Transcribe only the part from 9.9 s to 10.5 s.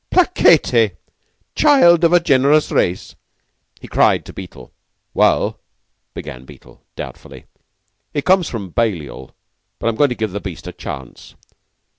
going to give the